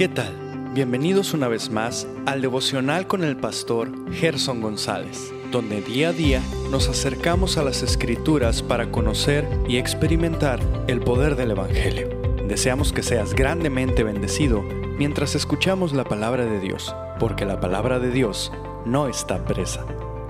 ¿Qué 0.00 0.08
tal? 0.08 0.34
Bienvenidos 0.72 1.34
una 1.34 1.46
vez 1.46 1.68
más 1.68 2.08
al 2.24 2.40
devocional 2.40 3.06
con 3.06 3.22
el 3.22 3.36
pastor 3.36 3.92
Gerson 4.14 4.62
González, 4.62 5.30
donde 5.52 5.82
día 5.82 6.08
a 6.08 6.12
día 6.14 6.42
nos 6.70 6.88
acercamos 6.88 7.58
a 7.58 7.62
las 7.62 7.82
escrituras 7.82 8.62
para 8.62 8.90
conocer 8.90 9.46
y 9.68 9.76
experimentar 9.76 10.58
el 10.88 11.00
poder 11.00 11.36
del 11.36 11.50
Evangelio. 11.50 12.08
Deseamos 12.48 12.94
que 12.94 13.02
seas 13.02 13.34
grandemente 13.34 14.02
bendecido 14.02 14.62
mientras 14.96 15.34
escuchamos 15.34 15.92
la 15.92 16.04
palabra 16.04 16.46
de 16.46 16.60
Dios, 16.60 16.96
porque 17.18 17.44
la 17.44 17.60
palabra 17.60 17.98
de 17.98 18.10
Dios 18.10 18.50
no 18.86 19.06
está 19.06 19.44
presa. 19.44 19.84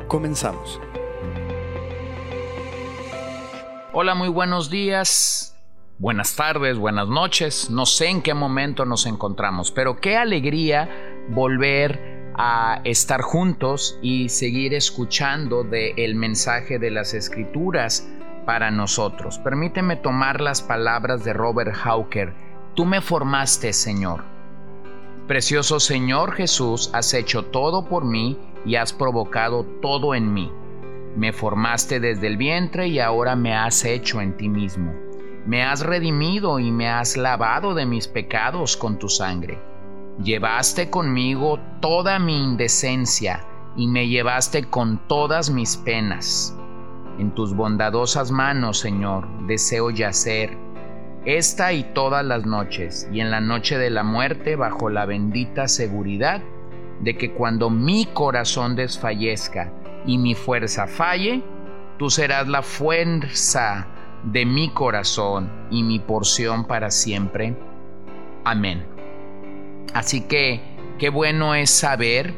Comenzamos. 0.09 0.80
Hola, 3.93 4.16
muy 4.16 4.30
buenos 4.30 4.68
días, 4.68 5.50
buenas 6.01 6.35
tardes, 6.35 6.79
buenas 6.79 7.09
noches. 7.09 7.71
No 7.71 7.85
sé 7.85 8.09
en 8.09 8.23
qué 8.23 8.33
momento 8.33 8.87
nos 8.87 9.05
encontramos, 9.05 9.70
pero 9.70 10.01
qué 10.01 10.16
alegría 10.16 10.88
volver 11.29 12.33
a 12.34 12.80
estar 12.84 13.20
juntos 13.20 13.98
y 14.01 14.30
seguir 14.30 14.73
escuchando 14.73 15.62
del 15.62 15.93
el 15.98 16.15
mensaje 16.15 16.79
de 16.79 16.91
las 16.91 17.12
escrituras 17.12 18.09
para 18.47 18.71
nosotros. 18.71 19.38
Permíteme 19.41 19.97
tomar 19.97 20.41
las 20.41 20.62
palabras 20.62 21.23
de 21.23 21.34
Robert 21.34 21.74
Hawker. 21.74 22.32
Tú 22.74 22.87
me 22.87 23.02
formaste, 23.02 23.74
Señor. 23.74 24.24
Precioso 25.29 25.80
Señor 25.80 26.32
Jesús, 26.32 26.91
has 26.95 27.12
hecho 27.12 27.45
todo 27.45 27.87
por 27.87 28.07
mí 28.07 28.38
y 28.65 28.77
has 28.77 28.95
provocado 28.95 29.65
todo 29.82 30.15
en 30.15 30.32
mí. 30.32 30.51
Me 31.15 31.32
formaste 31.35 32.01
desde 32.01 32.27
el 32.27 32.38
vientre 32.38 32.88
y 32.88 33.01
ahora 33.01 33.37
me 33.37 33.55
has 33.55 33.85
hecho 33.85 34.21
en 34.23 34.37
ti 34.37 34.48
mismo. 34.48 35.09
Me 35.47 35.62
has 35.62 35.80
redimido 35.80 36.59
y 36.59 36.71
me 36.71 36.89
has 36.89 37.17
lavado 37.17 37.75
de 37.75 37.87
mis 37.87 38.07
pecados 38.09 38.77
con 38.77 38.99
tu 38.99 39.09
sangre. 39.09 39.59
Llevaste 40.23 40.91
conmigo 40.91 41.59
toda 41.80 42.19
mi 42.19 42.43
indecencia 42.43 43.47
y 43.77 43.87
me 43.87 44.09
llevaste 44.09 44.65
con 44.65 44.99
todas 45.09 45.51
mis 45.51 45.79
penas. 45.79 46.57
En 47.19 47.35
tus 47.35 47.55
bondadosas 47.55 48.30
manos, 48.30 48.79
Señor, 48.79 49.27
deseo 49.47 49.91
yacer, 49.91 50.57
esta 51.24 51.73
y 51.73 51.85
todas 51.85 52.25
las 52.25 52.47
noches, 52.47 53.09
y 53.13 53.21
en 53.21 53.30
la 53.30 53.41
noche 53.41 53.79
de 53.79 53.91
la 53.91 54.02
muerte 54.02 54.57
bajo 54.57 54.88
la 54.88 55.04
bendita 55.07 55.69
seguridad 55.69 56.43
de 57.01 57.16
que 57.16 57.32
cuando 57.32 57.71
mi 57.71 58.07
corazón 58.07 58.77
desfallezca, 58.77 59.73
y 60.07 60.19
mi 60.19 60.35
fuerza 60.35 60.87
falle, 60.87 61.43
tú 61.99 62.10
serás 62.10 62.49
la 62.49 62.63
fuerza 62.63 63.87
de 64.25 64.44
mi 64.44 64.71
corazón 64.71 65.50
y 65.71 65.82
mi 65.82 65.99
porción 65.99 66.65
para 66.65 66.91
siempre. 66.91 67.56
Amén. 68.44 68.87
Así 69.94 70.22
que 70.22 70.60
qué 70.99 71.09
bueno 71.10 71.54
es 71.54 71.71
saber 71.71 72.34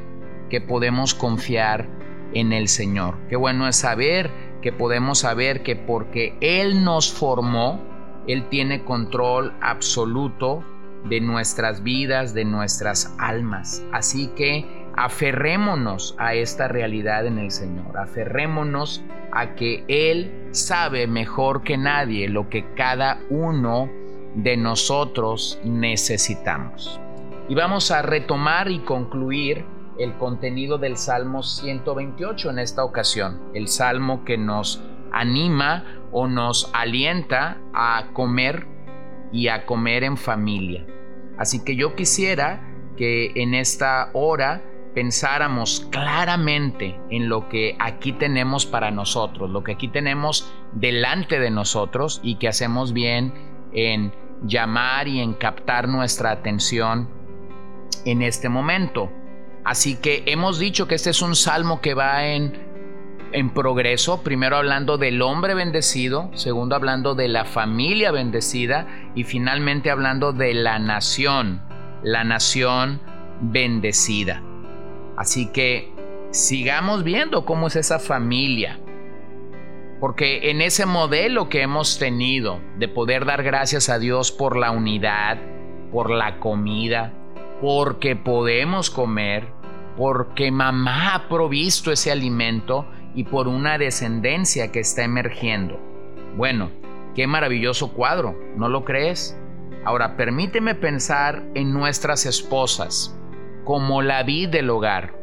que 0.49 0.61
podemos 0.61 1.15
confiar 1.15 1.89
en 2.35 2.53
el 2.53 2.69
Señor. 2.69 3.17
Qué 3.29 3.37
bueno 3.37 3.69
es 3.69 3.77
saber 3.77 4.31
que 4.63 4.73
podemos 4.73 5.19
saber 5.19 5.63
que 5.63 5.77
porque 5.77 6.37
Él 6.41 6.85
nos 6.85 7.13
formó, 7.13 7.81
Él 8.27 8.49
tiene 8.49 8.85
control 8.85 9.53
absoluto 9.61 10.65
de 11.09 11.21
nuestras 11.21 11.83
vidas, 11.83 12.33
de 12.33 12.45
nuestras 12.45 13.15
almas. 13.19 13.83
Así 13.93 14.29
que 14.29 14.67
aferrémonos 14.97 16.15
a 16.19 16.35
esta 16.35 16.69
realidad 16.69 17.27
en 17.27 17.39
el 17.39 17.51
Señor, 17.51 17.99
aferrémonos 17.99 19.03
a 19.33 19.55
que 19.55 19.85
Él 19.89 20.49
sabe 20.53 21.07
mejor 21.07 21.63
que 21.63 21.77
nadie 21.77 22.29
lo 22.29 22.49
que 22.49 22.75
cada 22.75 23.21
uno 23.31 23.91
de 24.35 24.57
nosotros 24.57 25.59
necesitamos. 25.65 27.01
Y 27.49 27.55
vamos 27.55 27.91
a 27.91 28.03
retomar 28.03 28.71
y 28.71 28.81
concluir 28.81 29.65
el 29.99 30.17
contenido 30.17 30.79
del 30.79 30.97
Salmo 30.97 31.43
128 31.43 32.51
en 32.51 32.59
esta 32.59 32.85
ocasión, 32.85 33.41
el 33.55 33.69
salmo 33.69 34.25
que 34.25 34.39
nos 34.39 34.83
anima 35.13 35.85
o 36.13 36.27
nos 36.27 36.71
alienta 36.73 37.59
a 37.75 38.07
comer 38.13 38.67
y 39.33 39.49
a 39.49 39.67
comer 39.67 40.05
en 40.05 40.17
familia. 40.17 40.87
Así 41.39 41.65
que 41.65 41.77
yo 41.77 41.95
quisiera 41.95 42.69
que 42.97 43.33
en 43.35 43.55
esta 43.55 44.11
hora 44.13 44.63
pensáramos 44.95 45.87
claramente 45.91 47.01
en 47.11 47.29
lo 47.29 47.49
que 47.49 47.77
aquí 47.79 48.13
tenemos 48.13 48.67
para 48.67 48.91
nosotros, 48.91 49.51
lo 49.51 49.65
que 49.65 49.73
aquí 49.73 49.89
tenemos 49.89 50.53
delante 50.73 51.39
de 51.39 51.51
nosotros 51.51 52.21
y 52.23 52.37
que 52.37 52.49
hacemos 52.49 52.93
bien 52.93 53.33
en 53.73 54.13
llamar 54.45 55.09
y 55.09 55.21
en 55.21 55.35
captar 55.35 55.89
nuestra 55.89 56.31
atención 56.31 57.09
en 58.05 58.23
este 58.23 58.49
momento. 58.49 59.11
Así 59.65 59.97
que 59.97 60.25
hemos 60.27 60.59
dicho 60.59 60.89
que 60.89 60.97
este 60.97 61.11
es 61.11 61.23
un 61.23 61.37
salmo 61.37 61.81
que 61.81 61.95
va 61.95 62.27
en, 62.27 62.53
en 63.33 63.51
progreso, 63.51 64.23
primero 64.23 64.57
hablando 64.57 64.99
del 64.99 65.23
hombre 65.23 65.55
bendecido, 65.55 66.31
segundo 66.35 66.75
hablando 66.75 67.15
de 67.15 67.29
la 67.29 67.45
familia 67.45 68.11
bendecida 68.11 68.87
y 69.15 69.25
finalmente 69.25 69.91
hablando 69.91 70.33
de 70.33 70.55
la 70.55 70.79
nación, 70.79 71.63
la 72.03 72.25
nación 72.25 73.01
bendecida. 73.41 74.43
Así 75.17 75.53
que 75.53 75.93
sigamos 76.31 77.05
viendo 77.05 77.45
cómo 77.45 77.67
es 77.67 77.77
esa 77.77 77.99
familia. 77.99 78.79
Porque 80.01 80.51
en 80.51 80.61
ese 80.61 80.85
modelo 80.85 81.49
que 81.49 81.63
hemos 81.63 81.99
tenido 81.99 82.61
de 82.79 82.89
poder 82.89 83.25
dar 83.25 83.43
gracias 83.43 83.89
a 83.89 83.99
Dios 83.99 84.33
por 84.33 84.57
la 84.57 84.73
unidad, 84.73 85.39
por 85.93 86.11
la 86.11 86.41
comida, 86.41 87.13
porque 87.61 88.17
podemos 88.17 88.91
comer, 88.91 89.47
porque 89.97 90.51
mamá 90.51 91.15
ha 91.15 91.29
provisto 91.29 91.93
ese 91.93 92.11
alimento 92.11 92.87
y 93.15 93.25
por 93.25 93.47
una 93.47 93.79
descendencia 93.79 94.73
que 94.73 94.81
está 94.81 95.05
emergiendo. 95.05 95.79
Bueno, 96.37 96.71
qué 97.15 97.29
maravilloso 97.29 97.93
cuadro, 97.93 98.35
¿no 98.57 98.69
lo 98.69 98.85
crees? 98.85 99.39
Ahora 99.85 100.17
permíteme 100.17 100.75
pensar 100.75 101.45
en 101.55 101.73
nuestras 101.73 102.27
esposas 102.27 103.17
como 103.65 104.03
la 104.03 104.23
vid 104.23 104.49
del 104.49 104.71
hogar, 104.71 105.15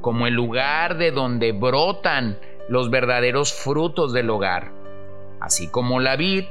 como 0.00 0.26
el 0.26 0.34
lugar 0.34 0.96
de 0.96 1.10
donde 1.10 1.52
brotan 1.52 2.38
los 2.68 2.90
verdaderos 2.90 3.52
frutos 3.52 4.12
del 4.12 4.30
hogar. 4.30 4.72
Así 5.40 5.68
como 5.68 6.00
la 6.00 6.16
vid 6.16 6.44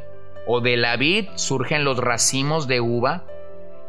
o 0.48 0.62
de 0.62 0.78
la 0.78 0.98
vid 0.98 1.30
surgen 1.36 1.84
los 1.84 1.98
racimos 1.98 2.68
de 2.68 2.82
uva, 2.82 3.26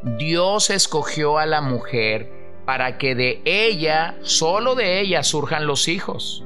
Dios 0.02 0.70
escogió 0.70 1.38
a 1.38 1.46
la 1.46 1.60
mujer 1.60 2.32
para 2.64 2.98
que 2.98 3.14
de 3.14 3.42
ella, 3.44 4.16
solo 4.22 4.74
de 4.74 5.00
ella, 5.00 5.22
surjan 5.22 5.66
los 5.66 5.88
hijos. 5.88 6.44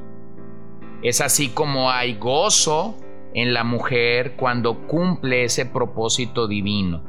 Es 1.03 1.21
así 1.21 1.51
como 1.51 1.91
hay 1.91 2.17
gozo 2.17 2.97
en 3.35 3.53
la 3.53 3.65
mujer 3.65 4.35
cuando 4.37 4.87
cumple 4.87 5.45
ese 5.45 5.67
propósito 5.67 6.49
divino. 6.49 7.03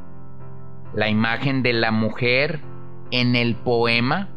La 0.94 1.10
imagen 1.10 1.64
de 1.64 1.74
la 1.74 1.92
mujer 1.92 2.62
en 3.12 3.36
el 3.36 3.56
poema 3.56 4.30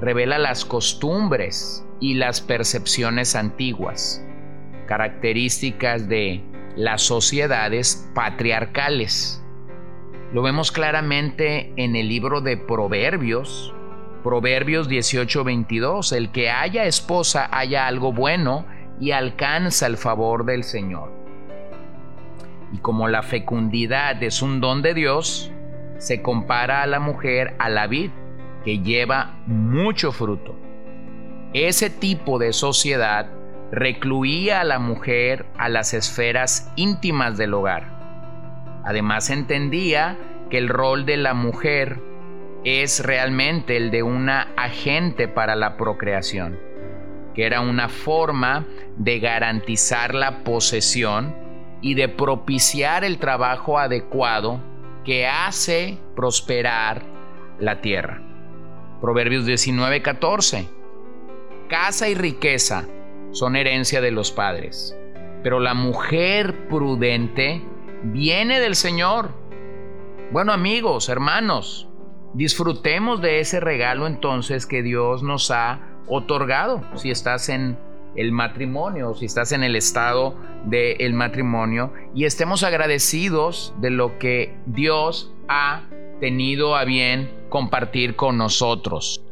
revela 0.00 0.38
las 0.38 0.64
costumbres 0.64 1.86
y 2.00 2.14
las 2.14 2.40
percepciones 2.40 3.34
antiguas, 3.34 4.24
características 4.86 6.08
de 6.08 6.42
las 6.76 7.02
sociedades 7.02 8.10
patriarcales. 8.14 9.42
Lo 10.32 10.42
vemos 10.42 10.72
claramente 10.72 11.72
en 11.76 11.96
el 11.96 12.08
libro 12.08 12.40
de 12.40 12.56
Proverbios, 12.56 13.72
Proverbios 14.22 14.88
18:22, 14.88 16.12
el 16.12 16.32
que 16.32 16.50
haya 16.50 16.84
esposa 16.84 17.48
haya 17.52 17.86
algo 17.86 18.12
bueno 18.12 18.66
y 19.00 19.12
alcanza 19.12 19.86
el 19.86 19.96
favor 19.96 20.44
del 20.44 20.64
Señor. 20.64 21.12
Y 22.72 22.78
como 22.78 23.08
la 23.08 23.22
fecundidad 23.22 24.20
es 24.22 24.42
un 24.42 24.60
don 24.60 24.82
de 24.82 24.94
Dios, 24.94 25.52
se 25.98 26.22
compara 26.22 26.82
a 26.82 26.86
la 26.86 27.00
mujer 27.00 27.54
a 27.58 27.68
la 27.68 27.86
vid, 27.86 28.10
que 28.64 28.78
lleva 28.80 29.36
mucho 29.46 30.12
fruto. 30.12 30.56
Ese 31.52 31.88
tipo 31.90 32.38
de 32.38 32.52
sociedad 32.52 33.30
recluía 33.70 34.60
a 34.60 34.64
la 34.64 34.78
mujer 34.78 35.46
a 35.56 35.68
las 35.68 35.94
esferas 35.94 36.72
íntimas 36.76 37.36
del 37.36 37.54
hogar. 37.54 38.82
Además 38.84 39.30
entendía 39.30 40.18
que 40.50 40.58
el 40.58 40.68
rol 40.68 41.06
de 41.06 41.16
la 41.16 41.34
mujer 41.34 42.00
es 42.64 43.04
realmente 43.04 43.76
el 43.76 43.90
de 43.90 44.02
una 44.02 44.48
agente 44.56 45.28
para 45.28 45.56
la 45.56 45.76
procreación, 45.76 46.58
que 47.34 47.44
era 47.44 47.60
una 47.60 47.88
forma 47.88 48.64
de 48.96 49.18
garantizar 49.20 50.14
la 50.14 50.44
posesión 50.44 51.34
y 51.80 51.94
de 51.94 52.08
propiciar 52.08 53.04
el 53.04 53.18
trabajo 53.18 53.78
adecuado 53.78 54.60
que 55.06 55.28
hace 55.28 55.98
prosperar 56.16 57.04
la 57.60 57.80
tierra. 57.80 58.20
Proverbios 59.00 59.46
19:14. 59.46 60.68
Casa 61.68 62.08
y 62.08 62.16
riqueza 62.16 62.86
son 63.30 63.54
herencia 63.54 64.00
de 64.00 64.10
los 64.10 64.32
padres, 64.32 64.98
pero 65.44 65.60
la 65.60 65.74
mujer 65.74 66.68
prudente 66.68 67.62
viene 68.02 68.58
del 68.58 68.74
Señor. 68.74 69.30
Bueno 70.32 70.52
amigos, 70.52 71.08
hermanos, 71.08 71.88
disfrutemos 72.34 73.22
de 73.22 73.38
ese 73.38 73.60
regalo 73.60 74.08
entonces 74.08 74.66
que 74.66 74.82
Dios 74.82 75.22
nos 75.22 75.52
ha 75.52 75.80
otorgado. 76.08 76.82
Si 76.96 77.12
estás 77.12 77.48
en 77.48 77.78
el 78.16 78.32
matrimonio, 78.32 79.14
si 79.14 79.26
estás 79.26 79.52
en 79.52 79.62
el 79.62 79.76
estado 79.76 80.36
del 80.64 81.14
matrimonio, 81.14 81.92
y 82.14 82.24
estemos 82.24 82.62
agradecidos 82.62 83.74
de 83.80 83.90
lo 83.90 84.18
que 84.18 84.56
Dios 84.66 85.32
ha 85.48 85.82
tenido 86.20 86.76
a 86.76 86.84
bien 86.84 87.30
compartir 87.48 88.16
con 88.16 88.38
nosotros. 88.38 89.22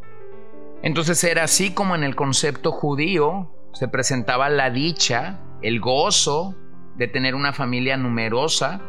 Entonces 0.82 1.25
era 1.25 1.44
así 1.44 1.72
como 1.72 1.94
en 1.94 2.04
el 2.04 2.14
concepto 2.14 2.70
judío 2.70 3.50
se 3.75 3.88
presentaba 3.88 4.48
la 4.50 4.70
dicha, 4.70 5.40
el 5.60 5.81
gozo 5.81 6.54
de 6.96 7.08
tener 7.08 7.34
una 7.34 7.52
familia 7.52 7.96
numerosa, 7.96 8.81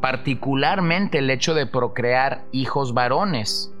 particularmente 0.00 1.18
el 1.18 1.28
hecho 1.28 1.54
de 1.54 1.66
procrear 1.66 2.44
hijos 2.50 2.94
varones. 2.94 3.74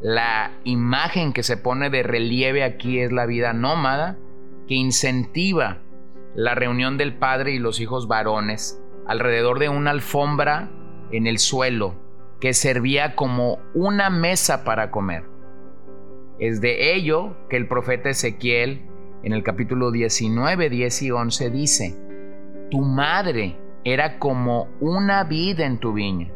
La 0.00 0.52
imagen 0.64 1.32
que 1.32 1.42
se 1.42 1.56
pone 1.56 1.90
de 1.90 2.02
relieve 2.02 2.64
aquí 2.64 3.00
es 3.00 3.12
la 3.12 3.26
vida 3.26 3.52
nómada, 3.52 4.16
que 4.66 4.74
incentiva 4.74 5.78
la 6.34 6.54
reunión 6.54 6.98
del 6.98 7.16
padre 7.16 7.52
y 7.52 7.58
los 7.58 7.80
hijos 7.80 8.08
varones 8.08 8.82
alrededor 9.06 9.58
de 9.58 9.68
una 9.68 9.90
alfombra 9.90 10.70
en 11.10 11.26
el 11.26 11.38
suelo 11.38 11.94
que 12.40 12.52
servía 12.52 13.14
como 13.14 13.58
una 13.74 14.10
mesa 14.10 14.64
para 14.64 14.90
comer. 14.90 15.24
Es 16.38 16.60
de 16.60 16.94
ello 16.94 17.36
que 17.48 17.56
el 17.56 17.68
profeta 17.68 18.10
Ezequiel 18.10 18.84
en 19.22 19.32
el 19.32 19.42
capítulo 19.42 19.90
19, 19.90 20.68
10 20.68 21.02
y 21.02 21.10
11 21.10 21.50
dice, 21.50 21.96
Tu 22.70 22.82
madre 22.82 23.56
era 23.84 24.18
como 24.18 24.68
una 24.80 25.24
vid 25.24 25.60
en 25.60 25.78
tu 25.78 25.94
viña, 25.94 26.30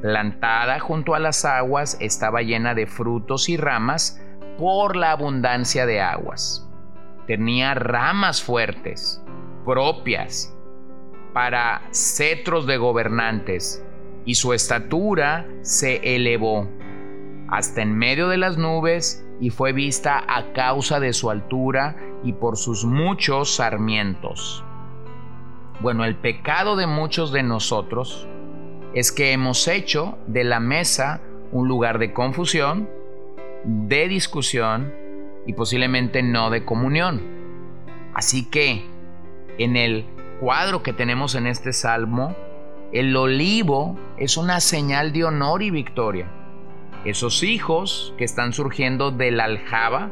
plantada 0.00 0.78
junto 0.80 1.14
a 1.14 1.18
las 1.18 1.44
aguas, 1.44 1.98
estaba 2.00 2.40
llena 2.40 2.74
de 2.74 2.86
frutos 2.86 3.48
y 3.50 3.56
ramas 3.58 4.22
por 4.56 4.96
la 4.96 5.10
abundancia 5.10 5.84
de 5.84 6.00
aguas 6.00 6.65
tenía 7.26 7.74
ramas 7.74 8.42
fuertes, 8.42 9.22
propias, 9.64 10.56
para 11.32 11.82
cetros 11.90 12.66
de 12.66 12.76
gobernantes, 12.76 13.84
y 14.24 14.34
su 14.34 14.52
estatura 14.52 15.46
se 15.62 16.16
elevó 16.16 16.68
hasta 17.48 17.82
en 17.82 17.96
medio 17.96 18.28
de 18.28 18.38
las 18.38 18.58
nubes 18.58 19.24
y 19.40 19.50
fue 19.50 19.72
vista 19.72 20.24
a 20.26 20.52
causa 20.52 20.98
de 20.98 21.12
su 21.12 21.30
altura 21.30 21.96
y 22.24 22.32
por 22.32 22.56
sus 22.56 22.84
muchos 22.84 23.56
sarmientos. 23.56 24.64
Bueno, 25.80 26.04
el 26.04 26.16
pecado 26.16 26.74
de 26.76 26.86
muchos 26.86 27.32
de 27.32 27.42
nosotros 27.42 28.26
es 28.94 29.12
que 29.12 29.32
hemos 29.32 29.68
hecho 29.68 30.18
de 30.26 30.42
la 30.42 30.58
mesa 30.58 31.20
un 31.52 31.68
lugar 31.68 31.98
de 31.98 32.12
confusión, 32.12 32.88
de 33.64 34.08
discusión 34.08 34.92
y 35.46 35.52
posiblemente 35.52 36.22
no 36.22 36.50
de 36.50 36.64
comunión. 36.64 37.22
Así 38.14 38.44
que 38.46 38.84
en 39.58 39.76
el 39.76 40.06
cuadro 40.40 40.82
que 40.82 40.92
tenemos 40.92 41.34
en 41.34 41.46
este 41.46 41.72
salmo, 41.72 42.34
el 42.92 43.16
olivo 43.16 43.98
es 44.18 44.36
una 44.36 44.60
señal 44.60 45.12
de 45.12 45.24
honor 45.24 45.62
y 45.62 45.70
victoria. 45.70 46.30
Esos 47.04 47.42
hijos 47.42 48.14
que 48.18 48.24
están 48.24 48.52
surgiendo 48.52 49.10
del 49.10 49.40
aljaba, 49.40 50.10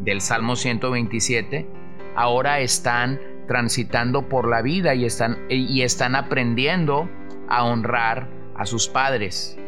del 0.00 0.20
Salmo 0.20 0.56
127, 0.56 1.68
ahora 2.16 2.60
están 2.60 3.20
transitando 3.46 4.28
por 4.28 4.48
la 4.48 4.62
vida 4.62 4.94
y 4.94 5.04
están, 5.04 5.38
y 5.48 5.82
están 5.82 6.14
aprendiendo 6.14 7.08
a 7.48 7.64
honrar 7.64 8.28
a 8.54 8.64
sus 8.64 8.88
padres. 8.88 9.59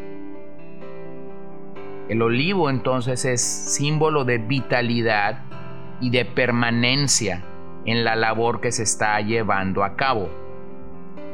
El 2.13 2.21
olivo 2.21 2.69
entonces 2.69 3.25
es 3.25 3.41
símbolo 3.41 4.27
de 4.27 4.37
vitalidad 4.37 5.45
y 5.99 6.11
de 6.11 6.27
permanencia 6.27 7.43
en 7.87 8.05
la 8.05 8.17
labor 8.17 8.61
que 8.61 8.71
se 8.71 8.83
está 8.83 9.19
llevando 9.23 9.83
a 9.83 9.97
cabo. 9.97 10.29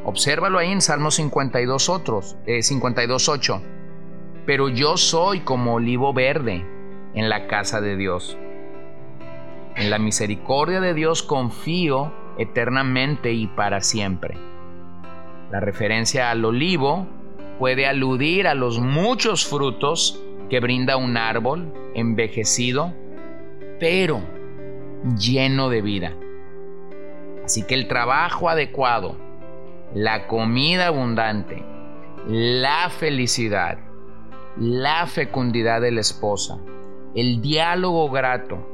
Obsérvalo 0.05 0.57
ahí 0.57 0.71
en 0.71 0.79
Salmo 0.79 1.11
52 1.11 1.89
otros, 1.89 2.37
52.8. 2.45 3.61
Pero 4.45 4.69
yo 4.69 4.95
soy 4.95 5.41
como 5.41 5.73
olivo 5.73 6.13
verde 6.13 6.65
en 7.13 7.27
la 7.27 7.47
casa 7.47 7.81
de 7.81 7.97
Dios. 7.97 8.37
En 9.75 9.89
la 9.89 9.99
misericordia 9.99 10.79
de 10.79 10.93
Dios 10.93 11.23
confío 11.23 12.13
eternamente 12.37 13.33
y 13.33 13.47
para 13.47 13.81
siempre. 13.81 14.37
La 15.51 15.59
referencia 15.59 16.31
al 16.31 16.45
olivo 16.45 17.05
puede 17.59 17.85
aludir 17.85 18.47
a 18.47 18.53
los 18.53 18.79
muchos 18.79 19.45
frutos 19.45 20.23
que 20.49 20.59
brinda 20.59 20.97
un 20.97 21.17
árbol 21.17 21.73
envejecido, 21.93 22.93
pero 23.79 24.21
lleno 25.17 25.69
de 25.69 25.81
vida. 25.81 26.13
Así 27.45 27.63
que 27.63 27.75
el 27.75 27.87
trabajo 27.87 28.49
adecuado, 28.49 29.15
la 29.93 30.27
comida 30.27 30.87
abundante, 30.87 31.63
la 32.27 32.89
felicidad, 32.89 33.79
la 34.57 35.07
fecundidad 35.07 35.81
de 35.81 35.91
la 35.91 36.01
esposa, 36.01 36.59
el 37.15 37.41
diálogo 37.41 38.09
grato, 38.09 38.67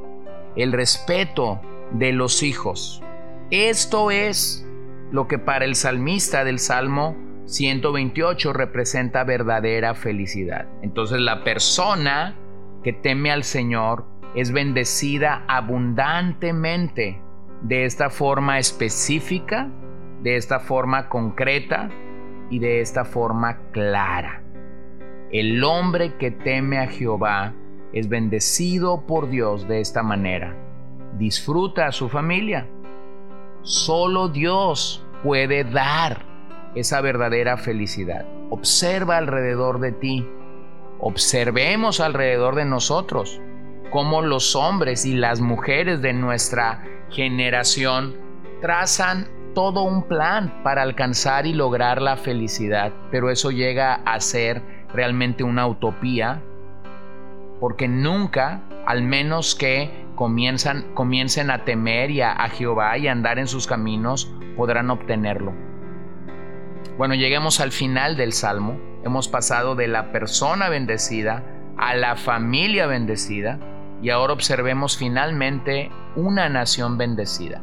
el 0.56 0.72
respeto 0.72 1.60
de 1.92 2.12
los 2.12 2.42
hijos. 2.42 3.02
Esto 3.50 4.10
es 4.10 4.66
lo 5.10 5.28
que 5.28 5.38
para 5.38 5.64
el 5.64 5.76
salmista 5.76 6.44
del 6.44 6.58
Salmo 6.58 7.16
128 7.46 8.52
representa 8.52 9.24
verdadera 9.24 9.94
felicidad. 9.94 10.66
Entonces 10.82 11.20
la 11.20 11.44
persona 11.44 12.36
que 12.82 12.92
teme 12.92 13.30
al 13.30 13.44
Señor 13.44 14.04
es 14.34 14.52
bendecida 14.52 15.44
abundantemente 15.48 17.22
de 17.62 17.84
esta 17.84 18.10
forma 18.10 18.58
específica, 18.58 19.68
de 20.22 20.36
esta 20.36 20.60
forma 20.60 21.08
concreta 21.08 21.88
y 22.50 22.58
de 22.58 22.80
esta 22.80 23.04
forma 23.04 23.58
clara. 23.70 24.42
El 25.32 25.62
hombre 25.64 26.16
que 26.18 26.30
teme 26.30 26.78
a 26.78 26.88
Jehová 26.88 27.54
es 27.92 28.08
bendecido 28.08 29.06
por 29.06 29.30
Dios 29.30 29.66
de 29.68 29.80
esta 29.80 30.02
manera. 30.02 30.54
Disfruta 31.18 31.86
a 31.86 31.92
su 31.92 32.08
familia. 32.08 32.68
Solo 33.62 34.28
Dios 34.28 35.06
puede 35.22 35.64
dar 35.64 36.25
esa 36.76 37.00
verdadera 37.00 37.56
felicidad. 37.56 38.26
Observa 38.50 39.16
alrededor 39.16 39.80
de 39.80 39.92
ti. 39.92 40.28
Observemos 41.00 42.00
alrededor 42.00 42.54
de 42.54 42.64
nosotros 42.66 43.40
cómo 43.90 44.22
los 44.22 44.54
hombres 44.54 45.04
y 45.06 45.14
las 45.14 45.40
mujeres 45.40 46.02
de 46.02 46.12
nuestra 46.12 46.84
generación 47.10 48.14
trazan 48.60 49.28
todo 49.54 49.84
un 49.84 50.02
plan 50.06 50.62
para 50.62 50.82
alcanzar 50.82 51.46
y 51.46 51.54
lograr 51.54 52.02
la 52.02 52.18
felicidad, 52.18 52.92
pero 53.10 53.30
eso 53.30 53.50
llega 53.50 53.94
a 53.94 54.20
ser 54.20 54.62
realmente 54.92 55.44
una 55.44 55.66
utopía, 55.66 56.42
porque 57.58 57.88
nunca, 57.88 58.60
al 58.86 59.02
menos 59.02 59.54
que 59.54 60.04
comiencen 60.14 61.50
a 61.50 61.64
temer 61.64 62.10
y 62.10 62.20
a, 62.20 62.32
a 62.32 62.50
Jehová 62.50 62.98
y 62.98 63.08
a 63.08 63.12
andar 63.12 63.38
en 63.38 63.46
sus 63.46 63.66
caminos, 63.66 64.30
podrán 64.56 64.90
obtenerlo. 64.90 65.65
Bueno, 66.98 67.14
lleguemos 67.14 67.60
al 67.60 67.72
final 67.72 68.16
del 68.16 68.32
Salmo. 68.32 68.80
Hemos 69.04 69.28
pasado 69.28 69.74
de 69.74 69.86
la 69.86 70.12
persona 70.12 70.70
bendecida 70.70 71.44
a 71.76 71.94
la 71.94 72.16
familia 72.16 72.86
bendecida 72.86 73.58
y 74.02 74.08
ahora 74.08 74.32
observemos 74.32 74.96
finalmente 74.96 75.90
una 76.16 76.48
nación 76.48 76.96
bendecida. 76.96 77.60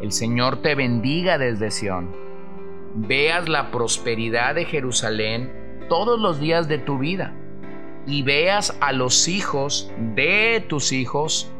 El 0.00 0.12
Señor 0.12 0.62
te 0.62 0.76
bendiga 0.76 1.36
desde 1.36 1.72
Sión. 1.72 2.14
Veas 2.94 3.48
la 3.48 3.72
prosperidad 3.72 4.54
de 4.54 4.66
Jerusalén 4.66 5.86
todos 5.88 6.20
los 6.20 6.38
días 6.38 6.68
de 6.68 6.78
tu 6.78 6.98
vida 6.98 7.34
y 8.06 8.22
veas 8.22 8.76
a 8.80 8.92
los 8.92 9.26
hijos 9.26 9.92
de 10.14 10.64
tus 10.68 10.92
hijos, 10.92 11.50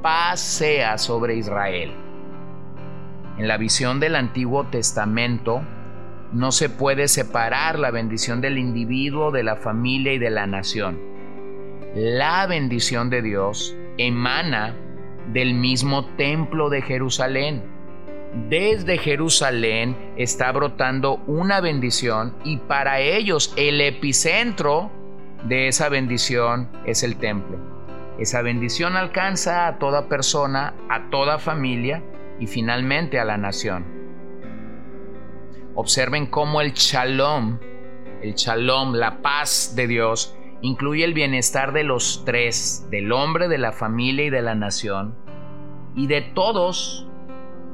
paz 0.00 0.40
sea 0.40 0.96
sobre 0.96 1.36
Israel. 1.36 1.92
En 3.36 3.48
la 3.48 3.58
visión 3.58 4.00
del 4.00 4.16
Antiguo 4.16 4.64
Testamento, 4.68 5.60
no 6.32 6.52
se 6.52 6.68
puede 6.68 7.08
separar 7.08 7.78
la 7.78 7.90
bendición 7.90 8.40
del 8.40 8.58
individuo, 8.58 9.30
de 9.30 9.42
la 9.42 9.56
familia 9.56 10.12
y 10.12 10.18
de 10.18 10.30
la 10.30 10.46
nación. 10.46 10.98
La 11.94 12.46
bendición 12.46 13.10
de 13.10 13.22
Dios 13.22 13.76
emana 13.96 14.74
del 15.32 15.54
mismo 15.54 16.04
templo 16.16 16.68
de 16.68 16.82
Jerusalén. 16.82 17.62
Desde 18.48 18.98
Jerusalén 18.98 19.96
está 20.16 20.52
brotando 20.52 21.22
una 21.26 21.60
bendición 21.60 22.34
y 22.44 22.58
para 22.58 23.00
ellos 23.00 23.54
el 23.56 23.80
epicentro 23.80 24.90
de 25.44 25.68
esa 25.68 25.88
bendición 25.88 26.68
es 26.84 27.02
el 27.02 27.16
templo. 27.16 27.58
Esa 28.18 28.42
bendición 28.42 28.96
alcanza 28.96 29.66
a 29.66 29.78
toda 29.78 30.08
persona, 30.08 30.74
a 30.88 31.08
toda 31.10 31.38
familia 31.38 32.02
y 32.40 32.46
finalmente 32.46 33.18
a 33.18 33.24
la 33.24 33.36
nación. 33.36 33.95
Observen 35.76 36.26
cómo 36.26 36.62
el 36.62 36.72
shalom, 36.72 37.58
el 38.22 38.34
shalom, 38.34 38.94
la 38.94 39.20
paz 39.20 39.74
de 39.76 39.86
Dios, 39.86 40.34
incluye 40.62 41.04
el 41.04 41.12
bienestar 41.12 41.74
de 41.74 41.84
los 41.84 42.24
tres, 42.24 42.86
del 42.90 43.12
hombre, 43.12 43.46
de 43.48 43.58
la 43.58 43.72
familia 43.72 44.24
y 44.24 44.30
de 44.30 44.40
la 44.40 44.54
nación, 44.54 45.14
y 45.94 46.06
de 46.06 46.22
todos 46.22 47.06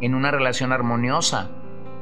en 0.01 0.17
una 0.17 0.33
relación 0.33 0.73
armoniosa. 0.73 1.53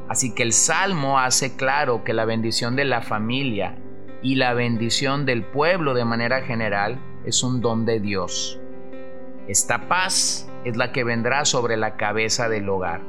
Así 0.09 0.35
que 0.35 0.43
el 0.43 0.55
Salmo 0.55 1.19
hace 1.19 1.55
claro 1.57 2.03
que 2.03 2.15
la 2.15 2.25
bendición 2.25 2.77
de 2.77 2.87
la 2.87 3.03
familia 3.03 3.77
y 4.23 4.37
la 4.37 4.55
bendición 4.55 5.27
del 5.27 5.45
pueblo 5.45 5.93
de 5.93 6.07
manera 6.07 6.41
general 6.41 6.99
es 7.27 7.43
un 7.43 7.61
don 7.61 7.85
de 7.85 8.01
Dios. 8.01 8.59
Esta 9.49 9.87
paz 9.87 10.51
es 10.65 10.79
la 10.79 10.93
que 10.93 11.05
vendrá 11.05 11.45
sobre 11.45 11.77
la 11.77 11.97
cabeza 11.97 12.49
del 12.49 12.69
hogar, 12.71 13.03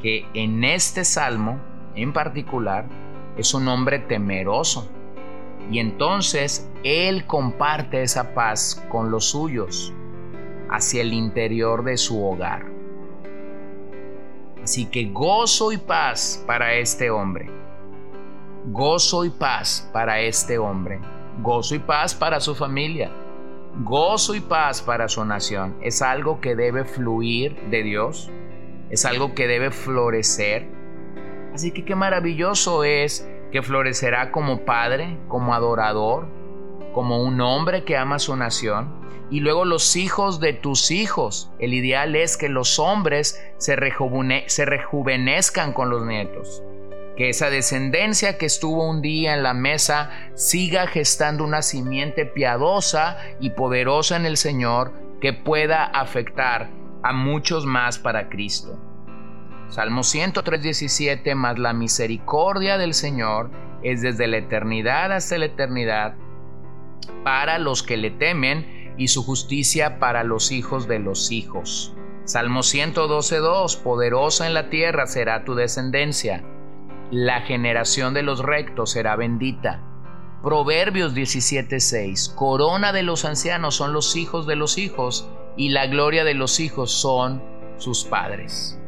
que 0.00 0.26
en 0.34 0.64
este 0.64 1.04
salmo 1.04 1.58
en 1.94 2.12
particular 2.12 2.86
es 3.36 3.54
un 3.54 3.68
hombre 3.68 3.98
temeroso. 3.98 4.90
Y 5.70 5.80
entonces 5.80 6.70
él 6.82 7.26
comparte 7.26 8.02
esa 8.02 8.34
paz 8.34 8.84
con 8.88 9.10
los 9.10 9.30
suyos 9.30 9.92
hacia 10.70 11.02
el 11.02 11.12
interior 11.12 11.84
de 11.84 11.96
su 11.96 12.24
hogar. 12.24 12.66
Así 14.62 14.86
que 14.86 15.06
gozo 15.06 15.72
y 15.72 15.78
paz 15.78 16.42
para 16.46 16.74
este 16.74 17.10
hombre. 17.10 17.50
Gozo 18.66 19.24
y 19.24 19.30
paz 19.30 19.88
para 19.92 20.20
este 20.20 20.58
hombre. 20.58 21.00
Gozo 21.42 21.74
y 21.74 21.78
paz 21.78 22.14
para 22.14 22.40
su 22.40 22.54
familia. 22.54 23.10
Gozo 23.82 24.34
y 24.34 24.40
paz 24.40 24.82
para 24.82 25.08
su 25.08 25.24
nación. 25.24 25.76
Es 25.80 26.02
algo 26.02 26.40
que 26.40 26.54
debe 26.54 26.84
fluir 26.84 27.56
de 27.70 27.82
Dios. 27.82 28.30
Es 28.90 29.04
algo 29.04 29.34
que 29.34 29.46
debe 29.46 29.70
florecer. 29.70 30.66
Así 31.54 31.72
que 31.72 31.84
qué 31.84 31.94
maravilloso 31.94 32.84
es 32.84 33.28
que 33.52 33.62
florecerá 33.62 34.30
como 34.30 34.64
padre, 34.64 35.18
como 35.28 35.54
adorador, 35.54 36.26
como 36.92 37.22
un 37.22 37.40
hombre 37.40 37.84
que 37.84 37.96
ama 37.96 38.18
su 38.18 38.36
nación. 38.36 38.96
Y 39.30 39.40
luego 39.40 39.66
los 39.66 39.96
hijos 39.96 40.40
de 40.40 40.54
tus 40.54 40.90
hijos. 40.90 41.50
El 41.58 41.74
ideal 41.74 42.16
es 42.16 42.38
que 42.38 42.48
los 42.48 42.78
hombres 42.78 43.42
se, 43.58 43.76
se 44.46 44.64
rejuvenezcan 44.64 45.72
con 45.74 45.90
los 45.90 46.06
nietos. 46.06 46.62
Que 47.16 47.28
esa 47.28 47.50
descendencia 47.50 48.38
que 48.38 48.46
estuvo 48.46 48.88
un 48.88 49.02
día 49.02 49.34
en 49.34 49.42
la 49.42 49.52
mesa 49.52 50.10
siga 50.34 50.86
gestando 50.86 51.44
una 51.44 51.62
simiente 51.62 52.24
piadosa 52.24 53.18
y 53.40 53.50
poderosa 53.50 54.16
en 54.16 54.24
el 54.24 54.36
Señor 54.36 54.92
que 55.20 55.32
pueda 55.32 55.84
afectar 55.84 56.77
a 57.02 57.12
muchos 57.12 57.66
más 57.66 57.98
para 57.98 58.28
Cristo. 58.28 58.78
Salmo 59.68 60.00
103.17, 60.00 61.34
más 61.34 61.58
la 61.58 61.72
misericordia 61.72 62.78
del 62.78 62.94
Señor 62.94 63.50
es 63.82 64.00
desde 64.02 64.26
la 64.26 64.38
eternidad 64.38 65.12
hasta 65.12 65.38
la 65.38 65.44
eternidad 65.46 66.14
para 67.22 67.58
los 67.58 67.82
que 67.82 67.96
le 67.96 68.10
temen 68.10 68.94
y 68.96 69.08
su 69.08 69.22
justicia 69.22 69.98
para 69.98 70.24
los 70.24 70.50
hijos 70.50 70.88
de 70.88 70.98
los 70.98 71.30
hijos. 71.30 71.94
Salmo 72.24 72.60
112.2, 72.60 73.82
poderosa 73.82 74.46
en 74.46 74.54
la 74.54 74.70
tierra 74.70 75.06
será 75.06 75.44
tu 75.44 75.54
descendencia, 75.54 76.44
la 77.10 77.40
generación 77.42 78.12
de 78.12 78.22
los 78.22 78.40
rectos 78.40 78.90
será 78.90 79.16
bendita. 79.16 79.82
Proverbios 80.42 81.14
17.6, 81.14 82.34
corona 82.34 82.92
de 82.92 83.02
los 83.02 83.24
ancianos 83.24 83.74
son 83.76 83.92
los 83.92 84.14
hijos 84.14 84.46
de 84.46 84.56
los 84.56 84.78
hijos 84.78 85.28
y 85.58 85.70
la 85.70 85.88
gloria 85.88 86.24
de 86.24 86.34
los 86.34 86.60
hijos 86.60 86.92
son 86.92 87.42
sus 87.76 88.04
padres. 88.04 88.80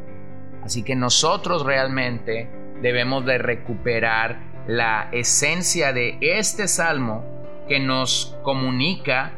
Así 0.63 0.83
que 0.83 0.95
nosotros 0.95 1.65
realmente 1.65 2.49
debemos 2.81 3.25
de 3.25 3.37
recuperar 3.37 4.39
la 4.67 5.09
esencia 5.11 5.91
de 5.91 6.17
este 6.21 6.67
salmo 6.67 7.25
que 7.67 7.79
nos 7.79 8.37
comunica 8.41 9.33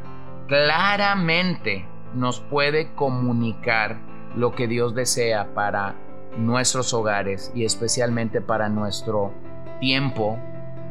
claramente, 0.47 1.85
nos 2.13 2.39
puede 2.39 2.93
comunicar 2.93 3.99
lo 4.35 4.53
que 4.53 4.67
Dios 4.67 4.93
desea 4.93 5.53
para 5.55 5.95
nuestros 6.37 6.93
hogares 6.93 7.51
y 7.55 7.65
especialmente 7.65 8.41
para 8.41 8.69
nuestro 8.69 9.33
tiempo 9.79 10.37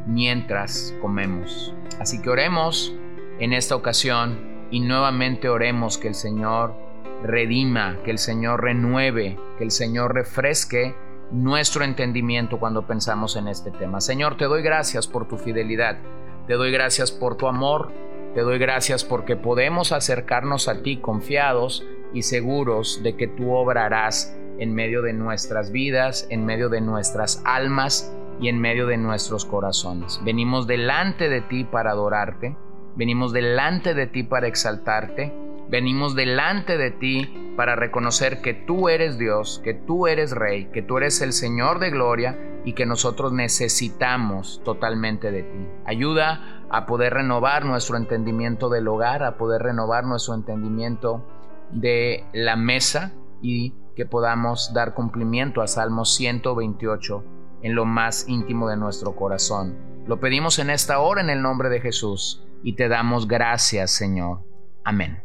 mientras 0.05 0.93
comemos. 1.01 1.73
Así 1.99 2.21
que 2.21 2.29
oremos 2.29 2.93
en 3.39 3.53
esta 3.53 3.75
ocasión 3.75 4.52
y 4.73 4.79
nuevamente 4.79 5.49
oremos 5.49 5.99
que 5.99 6.07
el 6.07 6.15
Señor 6.15 6.73
redima, 7.21 7.99
que 8.03 8.09
el 8.09 8.17
Señor 8.17 8.63
renueve, 8.63 9.37
que 9.59 9.63
el 9.63 9.69
Señor 9.69 10.15
refresque 10.15 10.95
nuestro 11.29 11.83
entendimiento 11.83 12.57
cuando 12.59 12.87
pensamos 12.87 13.35
en 13.35 13.47
este 13.47 13.69
tema. 13.69 14.01
Señor, 14.01 14.35
te 14.35 14.45
doy 14.45 14.63
gracias 14.63 15.07
por 15.07 15.27
tu 15.27 15.37
fidelidad, 15.37 15.99
te 16.47 16.55
doy 16.55 16.71
gracias 16.71 17.11
por 17.11 17.37
tu 17.37 17.47
amor, 17.47 17.91
te 18.33 18.41
doy 18.41 18.57
gracias 18.57 19.03
porque 19.03 19.35
podemos 19.35 19.91
acercarnos 19.91 20.67
a 20.67 20.81
ti 20.81 20.97
confiados 20.97 21.85
y 22.11 22.23
seguros 22.23 23.01
de 23.03 23.15
que 23.15 23.27
tú 23.27 23.51
obrarás 23.51 24.35
en 24.57 24.73
medio 24.73 25.03
de 25.03 25.13
nuestras 25.13 25.71
vidas, 25.71 26.25
en 26.31 26.47
medio 26.47 26.69
de 26.69 26.81
nuestras 26.81 27.43
almas 27.45 28.11
y 28.41 28.47
en 28.47 28.59
medio 28.59 28.87
de 28.87 28.97
nuestros 28.97 29.45
corazones. 29.45 30.19
Venimos 30.23 30.65
delante 30.65 31.29
de 31.29 31.41
ti 31.41 31.63
para 31.63 31.91
adorarte, 31.91 32.57
venimos 32.95 33.33
delante 33.33 33.93
de 33.93 34.07
ti 34.07 34.23
para 34.23 34.47
exaltarte 34.47 35.33
Venimos 35.73 36.13
delante 36.13 36.77
de 36.77 36.91
ti 36.91 37.53
para 37.55 37.75
reconocer 37.75 38.41
que 38.41 38.53
tú 38.53 38.89
eres 38.89 39.17
Dios, 39.17 39.59
que 39.63 39.73
tú 39.73 40.05
eres 40.05 40.31
Rey, 40.31 40.65
que 40.65 40.83
tú 40.83 40.97
eres 40.97 41.19
el 41.21 41.33
Señor 41.33 41.79
de 41.79 41.89
gloria 41.89 42.37
y 42.63 42.73
que 42.73 42.85
nosotros 42.85 43.33
necesitamos 43.33 44.61
totalmente 44.63 45.31
de 45.31 45.41
ti. 45.41 45.67
Ayuda 45.85 46.63
a 46.69 46.85
poder 46.85 47.15
renovar 47.15 47.65
nuestro 47.65 47.97
entendimiento 47.97 48.69
del 48.69 48.87
hogar, 48.87 49.23
a 49.23 49.37
poder 49.37 49.63
renovar 49.63 50.03
nuestro 50.03 50.35
entendimiento 50.35 51.25
de 51.71 52.23
la 52.33 52.55
mesa 52.55 53.11
y 53.41 53.73
que 53.95 54.05
podamos 54.05 54.73
dar 54.75 54.93
cumplimiento 54.93 55.63
a 55.63 55.67
Salmo 55.67 56.05
128 56.05 57.23
en 57.63 57.73
lo 57.73 57.85
más 57.85 58.27
íntimo 58.27 58.69
de 58.69 58.77
nuestro 58.77 59.15
corazón. 59.15 59.75
Lo 60.05 60.19
pedimos 60.19 60.59
en 60.59 60.69
esta 60.69 60.99
hora 60.99 61.21
en 61.21 61.31
el 61.31 61.41
nombre 61.41 61.69
de 61.69 61.81
Jesús 61.81 62.43
y 62.63 62.73
te 62.73 62.87
damos 62.87 63.27
gracias, 63.27 63.91
Señor. 63.91 64.39
Amén. 64.83 65.19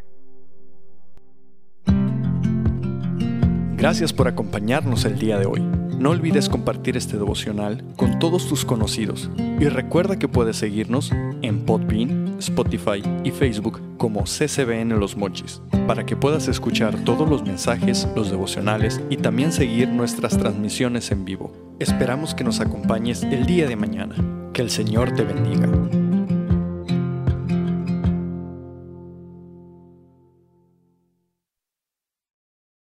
Gracias 3.77 4.13
por 4.13 4.27
acompañarnos 4.27 5.05
el 5.05 5.19
día 5.19 5.39
de 5.39 5.47
hoy. 5.47 5.61
No 5.99 6.11
olvides 6.11 6.49
compartir 6.49 6.97
este 6.97 7.17
devocional 7.17 7.85
con 7.97 8.19
todos 8.19 8.49
tus 8.49 8.65
conocidos 8.65 9.31
y 9.37 9.69
recuerda 9.69 10.19
que 10.19 10.29
puedes 10.29 10.57
seguirnos 10.57 11.13
en 11.43 11.65
Podbean, 11.65 12.37
Spotify 12.39 13.03
y 13.25 13.31
Facebook 13.31 13.81
como 13.97 14.25
CCBN 14.25 14.99
Los 14.99 15.17
Mochis 15.17 15.61
para 15.87 16.05
que 16.07 16.17
puedas 16.17 16.49
escuchar 16.49 17.05
todos 17.05 17.29
los 17.29 17.43
mensajes, 17.45 18.09
los 18.15 18.31
devocionales 18.31 19.01
y 19.11 19.17
también 19.17 19.53
seguir 19.53 19.89
nuestras 19.89 20.39
transmisiones 20.39 21.11
en 21.11 21.25
vivo. 21.25 21.53
Esperamos 21.79 22.35
que 22.35 22.45
nos 22.45 22.61
acompañes 22.61 23.23
el 23.23 23.47
día 23.47 23.67
de 23.67 23.77
mañana. 23.77 24.15
Que 24.53 24.63
el 24.63 24.71
Señor 24.71 25.15
te 25.15 25.23
bendiga. 25.23 25.69